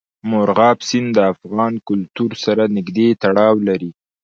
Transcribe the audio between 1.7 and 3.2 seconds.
کلتور سره نږدې